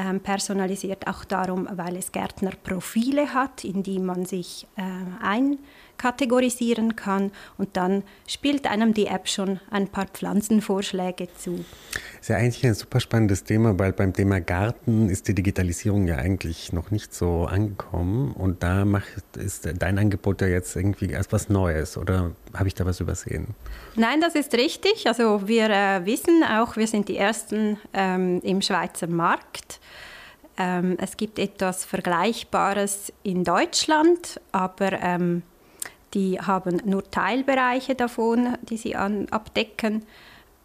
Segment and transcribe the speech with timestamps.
[0.00, 4.82] Ähm, personalisiert auch darum, weil es Gärtnerprofile hat, in die man sich äh,
[5.20, 5.58] ein
[5.98, 11.64] kategorisieren kann und dann spielt einem die App schon ein paar Pflanzenvorschläge zu.
[11.92, 16.06] Das ist ja eigentlich ein super spannendes Thema, weil beim Thema Garten ist die Digitalisierung
[16.06, 21.10] ja eigentlich noch nicht so angekommen und da macht, ist dein Angebot ja jetzt irgendwie
[21.10, 23.48] erst was Neues oder habe ich da was übersehen?
[23.96, 25.06] Nein, das ist richtig.
[25.08, 29.80] Also wir äh, wissen auch, wir sind die Ersten ähm, im Schweizer Markt.
[30.56, 35.42] Ähm, es gibt etwas Vergleichbares in Deutschland, aber ähm,
[36.14, 40.04] die haben nur Teilbereiche davon, die sie an, abdecken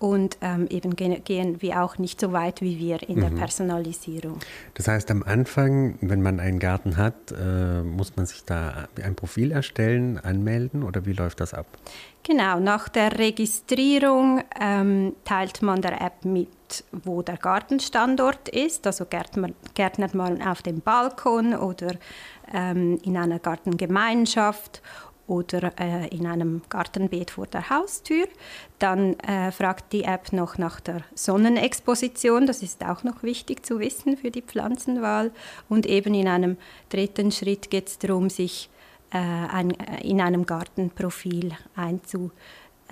[0.04, 3.22] und ähm, eben gehen, wir auch nicht so weit wie wir in mhm.
[3.22, 4.38] der Personalisierung.
[4.74, 9.16] Das heißt, am Anfang, wenn man einen Garten hat, äh, muss man sich da ein
[9.16, 11.68] Profil erstellen, anmelden oder wie läuft das ab?
[12.24, 16.50] Genau, nach der Registrierung ähm, teilt man der App mit,
[16.92, 18.86] wo der Gartenstandort ist.
[18.86, 21.94] Also gärtnert man auf dem Balkon oder
[22.54, 24.82] ähm, in einer Gartengemeinschaft
[25.34, 28.28] oder äh, in einem Gartenbeet vor der Haustür.
[28.80, 33.80] Dann äh, fragt die App noch nach der Sonnenexposition, das ist auch noch wichtig zu
[33.80, 35.32] wissen für die Pflanzenwahl.
[35.70, 36.58] Und eben in einem
[36.90, 38.70] dritten Schritt geht es darum, sich
[39.12, 42.32] äh, ein, äh, in einem Gartenprofil einzuteilen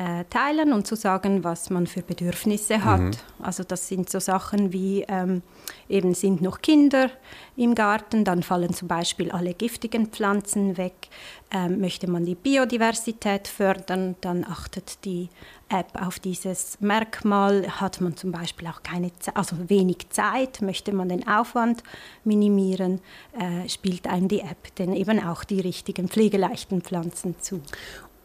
[0.01, 3.01] äh, teilen und zu sagen, was man für Bedürfnisse hat.
[3.01, 3.11] Mhm.
[3.39, 5.43] Also das sind so Sachen wie ähm,
[5.89, 7.11] eben sind noch Kinder
[7.55, 11.09] im Garten, dann fallen zum Beispiel alle giftigen Pflanzen weg.
[11.51, 15.29] Ähm, möchte man die Biodiversität fördern, dann achtet die
[15.69, 17.67] App auf dieses Merkmal.
[17.79, 21.83] Hat man zum Beispiel auch keine, also wenig Zeit, möchte man den Aufwand
[22.23, 23.01] minimieren,
[23.37, 27.61] äh, spielt einem die App denn eben auch die richtigen pflegeleichten Pflanzen zu.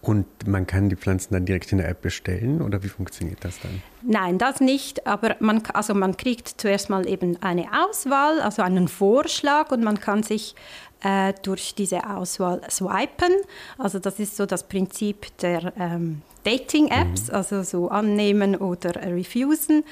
[0.07, 3.59] Und man kann die Pflanzen dann direkt in der App bestellen oder wie funktioniert das
[3.59, 3.83] dann?
[4.03, 8.87] Nein, das nicht, aber man, also man kriegt zuerst mal eben eine Auswahl, also einen
[8.87, 10.55] Vorschlag und man kann sich
[11.03, 13.33] äh, durch diese Auswahl swipen.
[13.79, 17.35] Also das ist so das Prinzip der ähm, Dating-Apps, mhm.
[17.35, 19.83] also so annehmen oder refusen.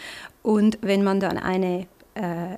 [0.45, 2.57] Und wenn man dann eine äh,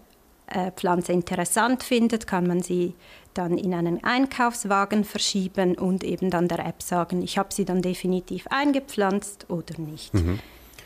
[0.77, 2.95] Pflanze interessant findet, kann man sie
[3.35, 7.83] dann in einen Einkaufswagen verschieben und eben dann der App sagen, ich habe sie dann
[7.83, 10.15] definitiv eingepflanzt oder nicht.
[10.15, 10.39] Mhm.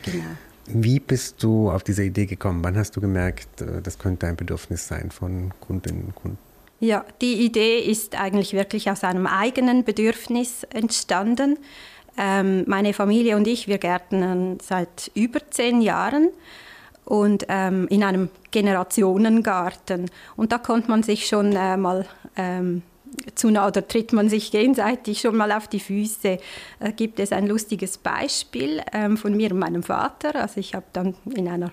[0.03, 0.25] Genau.
[0.67, 2.63] Wie bist du auf diese Idee gekommen?
[2.63, 6.39] Wann hast du gemerkt, äh, das könnte ein Bedürfnis sein von Kundinnen und Kunden?
[6.79, 11.59] Ja, die Idee ist eigentlich wirklich aus einem eigenen Bedürfnis entstanden.
[12.17, 16.31] Ähm, meine Familie und ich, wir gärtnern seit über zehn Jahren
[17.11, 20.09] und ähm, in einem Generationengarten.
[20.37, 22.07] Und da konnte man sich schon äh, mal
[22.37, 22.83] ähm,
[23.35, 26.39] zu nah oder tritt man sich gegenseitig schon mal auf die Füße.
[26.79, 30.37] Da äh, gibt es ein lustiges Beispiel ähm, von mir und meinem Vater.
[30.37, 31.73] Also ich habe dann in einer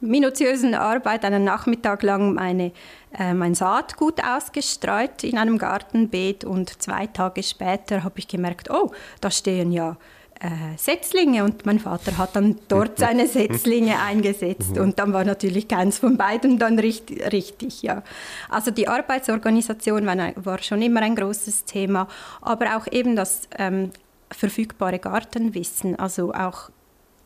[0.00, 2.72] minutiösen Arbeit einen Nachmittag lang meine,
[3.16, 8.90] äh, mein Saatgut ausgestreut in einem Gartenbeet und zwei Tage später habe ich gemerkt, oh,
[9.20, 9.96] da stehen ja
[10.42, 15.68] äh, Setzlinge und mein Vater hat dann dort seine Setzlinge eingesetzt und dann war natürlich
[15.68, 18.02] keins von beiden dann richtig, richtig ja.
[18.48, 22.08] Also die Arbeitsorganisation war, war, schon immer ein großes Thema,
[22.40, 23.90] aber auch eben das ähm,
[24.32, 26.70] verfügbare Gartenwissen, also auch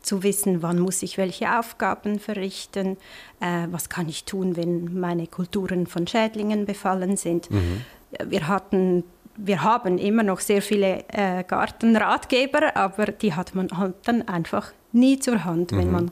[0.02, 2.98] zu wissen, wann muss ich welche Aufgaben verrichten,
[3.40, 7.50] äh, was kann ich tun, wenn meine Kulturen von Schädlingen befallen sind.
[7.50, 7.82] Mhm.
[8.24, 9.04] Wir hatten
[9.36, 14.72] wir haben immer noch sehr viele äh, Gartenratgeber, aber die hat man halt dann einfach
[14.92, 15.92] nie zur Hand, wenn mhm.
[15.92, 16.10] man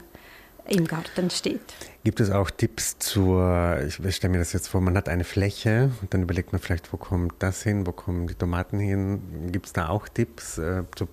[0.66, 1.60] im Garten steht.
[2.04, 5.90] Gibt es auch Tipps zur, ich stelle mir das jetzt vor, man hat eine Fläche
[6.00, 9.20] und dann überlegt man vielleicht, wo kommt das hin, wo kommen die Tomaten hin?
[9.52, 11.08] Gibt es da auch Tipps äh, zur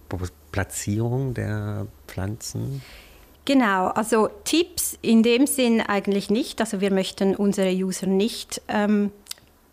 [0.52, 2.81] Platzierung der Pflanzen?
[3.46, 6.62] Genau, also Tipps in dem Sinn eigentlich nicht.
[6.62, 9.12] Also wir möchten unsere User nicht ähm,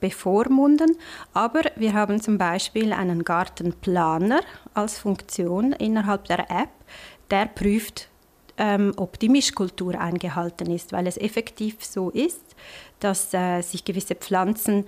[0.00, 0.96] bevormunden,
[1.32, 4.40] aber wir haben zum Beispiel einen Gartenplaner
[4.74, 6.70] als Funktion innerhalb der App,
[7.30, 8.08] der prüft,
[8.56, 12.56] ähm, ob die Mischkultur eingehalten ist, weil es effektiv so ist,
[13.00, 14.84] dass äh, sich gewisse Pflanzen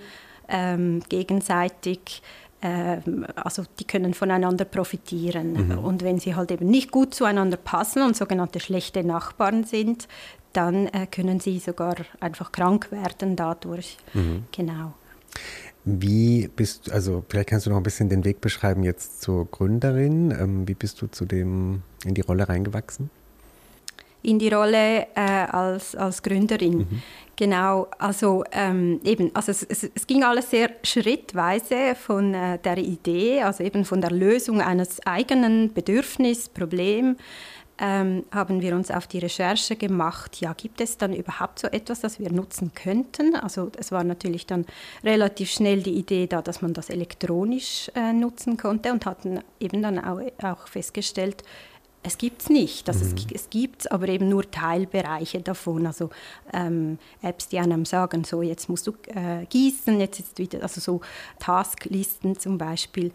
[0.49, 2.21] ähm, gegenseitig
[2.61, 5.53] ähm, also die können voneinander profitieren.
[5.53, 5.77] Mhm.
[5.79, 10.07] Und wenn sie halt eben nicht gut zueinander passen und sogenannte schlechte Nachbarn sind,
[10.53, 13.97] dann äh, können sie sogar einfach krank werden dadurch.
[14.13, 14.45] Mhm.
[14.51, 14.93] Genau.
[15.83, 19.45] Wie bist du, also vielleicht kannst du noch ein bisschen den Weg beschreiben jetzt zur
[19.45, 20.31] Gründerin.
[20.31, 23.09] Ähm, wie bist du zu dem in die Rolle reingewachsen?
[24.23, 26.77] In die Rolle äh, als, als Gründerin.
[26.77, 27.01] Mhm.
[27.35, 32.77] Genau, also ähm, eben, also es, es, es, ging alles sehr schrittweise von äh, der
[32.77, 37.15] Idee, also eben von der Lösung eines eigenen Bedürfnis, Problem,
[37.81, 41.99] ähm, haben wir uns auf die Recherche gemacht, ja, gibt es dann überhaupt so etwas,
[42.01, 43.35] das wir nutzen könnten?
[43.35, 44.67] Also es war natürlich dann
[45.03, 49.81] relativ schnell die Idee da, dass man das elektronisch äh, nutzen konnte und hatten eben
[49.81, 51.43] dann auch, auch festgestellt,
[52.03, 52.87] es gibt es nicht.
[52.87, 53.15] Also mhm.
[53.15, 55.87] es, es gibt aber eben nur Teilbereiche davon.
[55.87, 56.11] Also
[56.53, 60.79] ähm, Apps, die einem sagen, so jetzt musst du äh, gießen, jetzt ist wieder, also
[60.79, 61.01] so
[61.39, 63.11] Tasklisten zum Beispiel.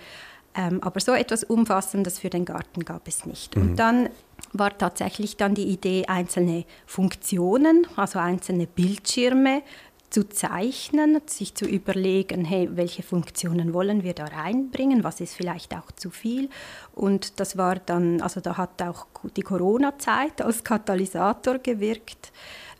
[0.57, 3.55] Ähm, aber so etwas Umfassendes für den Garten gab es nicht.
[3.55, 3.63] Mhm.
[3.63, 4.09] Und dann
[4.53, 9.63] war tatsächlich dann die Idee, einzelne Funktionen, also einzelne Bildschirme
[10.11, 15.75] zu zeichnen, sich zu überlegen, hey, welche Funktionen wollen wir da reinbringen, was ist vielleicht
[15.75, 16.49] auch zu viel.
[16.95, 19.07] Und das war dann, also da hat auch
[19.37, 22.33] die Corona-Zeit als Katalysator gewirkt.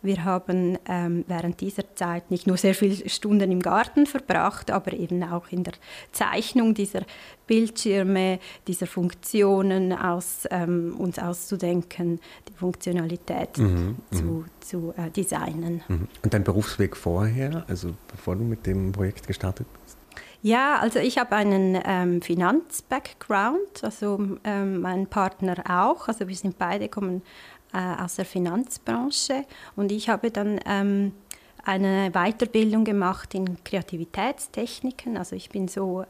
[0.07, 4.93] Wir haben ähm, während dieser Zeit nicht nur sehr viele Stunden im Garten verbracht, aber
[4.93, 5.75] eben auch in der
[6.13, 7.03] Zeichnung dieser
[7.47, 14.45] Bildschirme, dieser Funktionen aus, ähm, uns auszudenken, die Funktionalität mhm, zu, mhm.
[14.61, 15.83] zu äh, designen.
[15.89, 16.09] Mhm.
[16.23, 19.99] Und dein Berufsweg vorher, also bevor du mit dem Projekt gestartet bist?
[20.43, 26.07] Ja, also ich habe einen ähm, Finanz-Background, also ähm, mein Partner auch.
[26.07, 27.23] Also wir sind beide kommen
[27.73, 29.45] äh, aus der Finanzbranche
[29.77, 31.13] und ich habe dann ähm,
[31.67, 35.17] eine Weiterbildung gemacht in Kreativitätstechniken.
[35.17, 36.03] Also ich bin so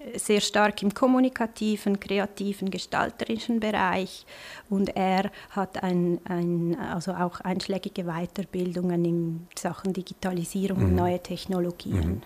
[0.00, 4.26] äh, sehr stark im kommunikativen, kreativen, gestalterischen Bereich
[4.68, 10.84] und er hat ein, ein, also auch einschlägige Weiterbildungen in Sachen Digitalisierung mhm.
[10.84, 12.08] und neue Technologien.
[12.08, 12.22] Mhm.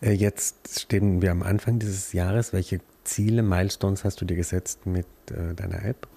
[0.00, 2.52] Äh, jetzt stehen wir am Anfang dieses Jahres.
[2.52, 6.08] Welche Ziele, Milestones hast du dir gesetzt mit äh, deiner App?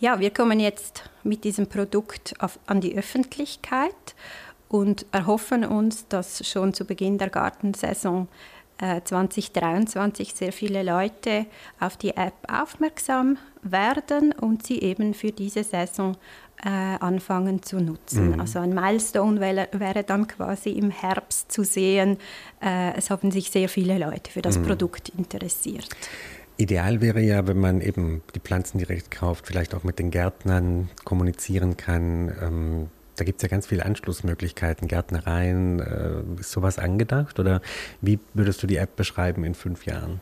[0.00, 4.14] Ja, wir kommen jetzt mit diesem Produkt auf, an die Öffentlichkeit
[4.68, 8.28] und erhoffen uns, dass schon zu Beginn der Gartensaison
[8.78, 11.46] äh, 2023 sehr viele Leute
[11.78, 16.16] auf die App aufmerksam werden und sie eben für diese Saison
[16.64, 18.32] äh, anfangen zu nutzen.
[18.32, 18.40] Mhm.
[18.40, 22.18] Also ein Milestone wäre, wäre, dann quasi im Herbst zu sehen,
[22.62, 24.66] äh, es haben sich sehr viele Leute für das mhm.
[24.66, 25.88] Produkt interessiert.
[26.56, 30.88] Ideal wäre ja, wenn man eben die Pflanzen direkt kauft, vielleicht auch mit den Gärtnern
[31.04, 32.32] kommunizieren kann.
[32.40, 35.80] Ähm, da gibt es ja ganz viele Anschlussmöglichkeiten, Gärtnereien.
[35.80, 37.60] Äh, ist sowas angedacht oder
[38.00, 40.20] wie würdest du die App beschreiben in fünf Jahren?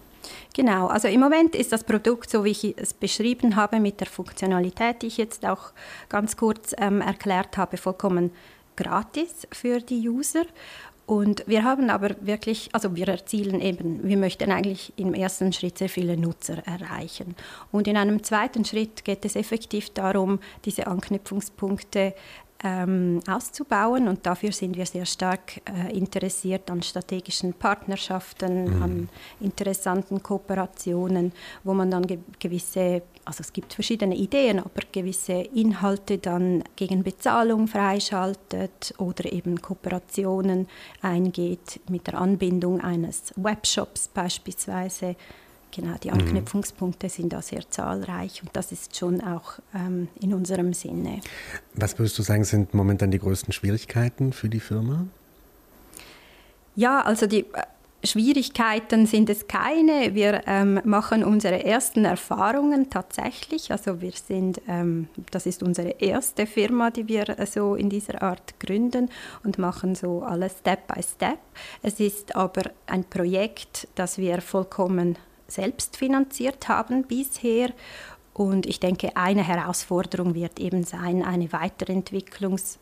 [0.54, 4.06] Genau, also im Moment ist das Produkt, so wie ich es beschrieben habe, mit der
[4.06, 5.72] Funktionalität, die ich jetzt auch
[6.08, 8.30] ganz kurz ähm, erklärt habe, vollkommen
[8.76, 10.44] gratis für die User.
[11.04, 15.78] Und wir haben aber wirklich, also wir erzielen eben, wir möchten eigentlich im ersten Schritt
[15.78, 17.34] sehr viele Nutzer erreichen.
[17.72, 22.14] Und in einem zweiten Schritt geht es effektiv darum, diese Anknüpfungspunkte
[22.64, 24.08] ähm, auszubauen.
[24.08, 28.82] Und dafür sind wir sehr stark äh, interessiert an strategischen Partnerschaften, mhm.
[28.82, 29.08] an
[29.40, 31.32] interessanten Kooperationen,
[31.64, 37.02] wo man dann ge gewisse, also es gibt verschiedene Ideen, aber gewisse Inhalte dann gegen
[37.02, 40.68] Bezahlung freischaltet oder eben Kooperationen
[41.00, 45.16] eingeht mit der Anbindung eines Webshops beispielsweise
[45.74, 46.18] Genau, die mhm.
[46.18, 47.10] Anknüpfungspunkte mhm.
[47.10, 51.20] sind da sehr zahlreich und das ist schon auch ähm, in unserem Sinne.
[51.74, 55.06] Was würdest du sagen, sind momentan die größten Schwierigkeiten für die Firma?
[56.76, 57.62] Ja, also die äh,
[58.04, 60.14] Schwierigkeiten sind es keine.
[60.14, 63.70] Wir ähm, machen unsere ersten Erfahrungen tatsächlich.
[63.70, 68.22] Also wir sind, ähm, das ist unsere erste Firma, die wir äh, so in dieser
[68.22, 69.08] Art gründen
[69.44, 71.38] und machen so alles Step by Step.
[71.82, 75.16] Es ist aber ein Projekt, das wir vollkommen
[75.52, 77.70] selbst finanziert haben bisher.
[78.34, 82.78] Und ich denke, eine Herausforderung wird eben sein, eine Weiterentwicklungs-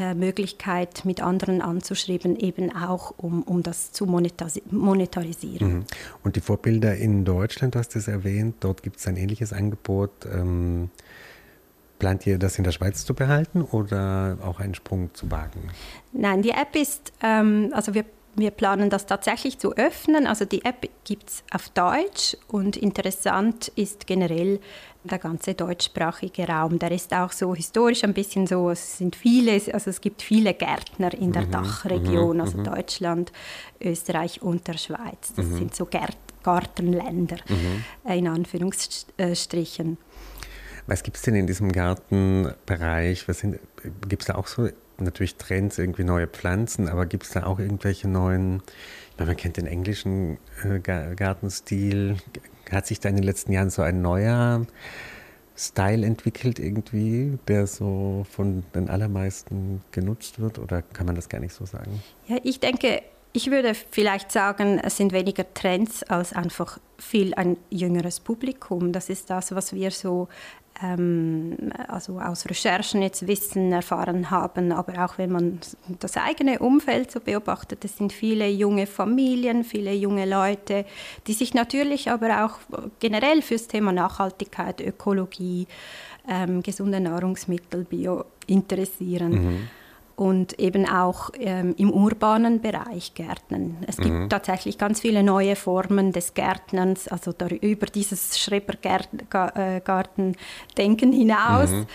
[0.00, 5.72] äh, Möglichkeit, mit anderen anzuschreiben, eben auch um, um das zu monetarisieren.
[5.72, 5.84] Mhm.
[6.22, 10.12] Und die Vorbilder in Deutschland, du hast es erwähnt, dort gibt es ein ähnliches Angebot.
[10.32, 10.90] Ähm,
[11.98, 15.68] plant ihr das in der Schweiz zu behalten oder auch einen Sprung zu wagen?
[16.12, 18.04] Nein, die App ist, ähm, also wir
[18.38, 20.26] wir planen das tatsächlich zu öffnen.
[20.26, 24.60] Also die App gibt es auf Deutsch und interessant ist generell
[25.04, 26.78] der ganze deutschsprachige Raum.
[26.78, 30.54] Der ist auch so historisch ein bisschen so, es sind viele, also es gibt viele
[30.54, 32.64] Gärtner in der mhm, Dachregion, mhm, also mhm.
[32.64, 33.32] Deutschland,
[33.80, 35.32] Österreich und der Schweiz.
[35.34, 35.58] Das mhm.
[35.58, 38.12] sind so Gärt Gartenländer mhm.
[38.12, 39.98] in Anführungsstrichen.
[40.86, 43.26] Was gibt es denn in diesem Gartenbereich?
[44.08, 44.68] Gibt es da auch so
[45.00, 48.62] natürlich Trends, irgendwie neue Pflanzen, aber gibt es da auch irgendwelche neuen,
[49.12, 52.16] ich meine, man kennt den englischen äh, Gartenstil,
[52.70, 54.66] hat sich da in den letzten Jahren so ein neuer
[55.56, 61.40] Style entwickelt irgendwie, der so von den allermeisten genutzt wird oder kann man das gar
[61.40, 62.00] nicht so sagen?
[62.28, 63.02] Ja, ich denke,
[63.32, 68.92] ich würde vielleicht sagen, es sind weniger Trends als einfach viel ein jüngeres Publikum.
[68.92, 70.28] Das ist das, was wir so
[70.82, 71.56] ähm,
[71.88, 75.60] also aus Recherchen jetzt Wissen erfahren haben, aber auch wenn man
[75.98, 80.84] das eigene Umfeld so beobachtet, es sind viele junge Familien, viele junge Leute,
[81.26, 82.58] die sich natürlich aber auch
[83.00, 85.66] generell fürs Thema Nachhaltigkeit, Ökologie,
[86.28, 89.32] ähm, gesunde Nahrungsmittel, Bio interessieren.
[89.32, 89.68] Mhm
[90.18, 93.76] und eben auch ähm, im urbanen Bereich Gärtnern.
[93.86, 94.28] Es gibt mhm.
[94.28, 101.70] tatsächlich ganz viele neue Formen des Gärtnerns, also über dieses Schrebergartendenken hinaus.
[101.70, 101.86] Mhm.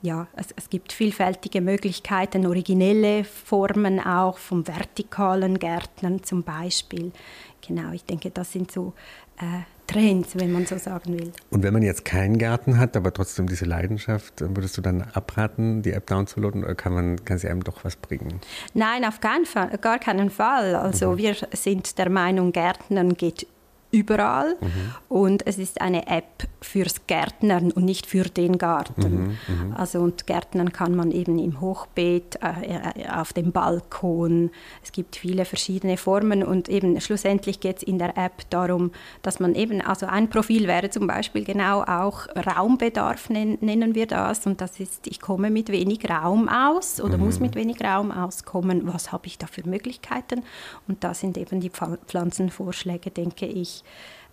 [0.00, 7.12] Ja, es, es, gibt vielfältige Möglichkeiten, originelle Formen auch vom vertikalen Gärtnern zum Beispiel.
[7.60, 8.94] Genau, ich denke, das sind so
[9.36, 11.32] äh, Trends, wenn man so sagen will.
[11.50, 15.82] Und wenn man jetzt keinen Garten hat, aber trotzdem diese Leidenschaft, würdest du dann abraten,
[15.82, 18.40] die App downzuladen oder kann, man, kann sie einem doch was bringen?
[18.72, 20.76] Nein, auf keinen Fall, gar keinen Fall.
[20.76, 21.18] Also mhm.
[21.18, 23.46] wir sind der Meinung, Gärtnern geht
[23.90, 24.68] überall mhm.
[25.08, 29.10] und es ist eine App fürs Gärtnern und nicht für den Garten.
[29.10, 34.50] Mhm, mhm, also und Gärtnern kann man eben im Hochbeet, äh, auf dem Balkon.
[34.82, 38.92] Es gibt viele verschiedene Formen und eben schlussendlich geht es in der App darum,
[39.22, 44.06] dass man eben, also ein Profil wäre zum Beispiel genau auch Raumbedarf nennen, nennen wir
[44.06, 47.46] das und das ist, ich komme mit wenig Raum aus oder muss mhm.
[47.46, 48.86] mit wenig Raum auskommen.
[48.86, 50.42] Was habe ich da für Möglichkeiten?
[50.86, 53.79] Und da sind eben die Pflanzenvorschläge, denke ich,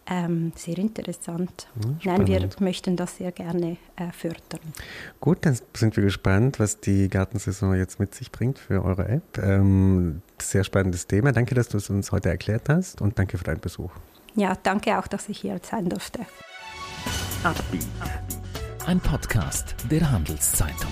[0.09, 1.67] ähm, sehr interessant.
[2.01, 4.61] Ja, Nein, wir möchten das sehr gerne äh, fördern.
[5.19, 9.37] Gut, dann sind wir gespannt, was die Gartensaison jetzt mit sich bringt für eure App.
[9.37, 11.33] Ähm, sehr spannendes Thema.
[11.33, 13.91] Danke, dass du es uns heute erklärt hast und danke für deinen Besuch.
[14.35, 16.19] Ja, danke auch, dass ich hier sein durfte.
[18.85, 20.91] Ein Podcast der Handelszeitung.